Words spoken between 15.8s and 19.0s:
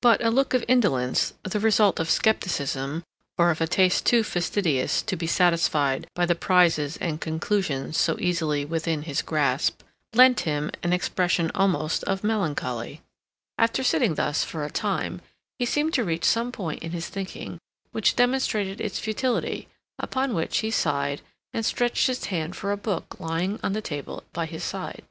to reach some point in his thinking which demonstrated its